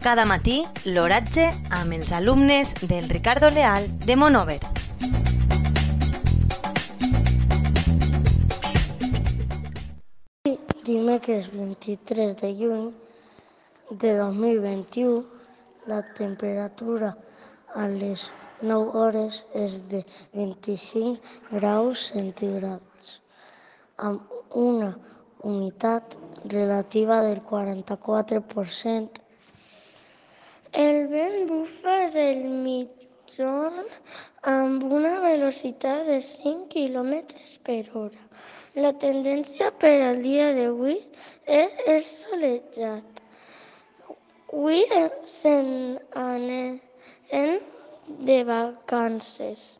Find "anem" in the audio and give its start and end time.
46.12-46.80